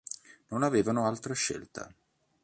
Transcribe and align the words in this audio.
Non 0.47 0.63
avevano 0.63 1.05
altra 1.05 1.35
scelta. 1.35 1.93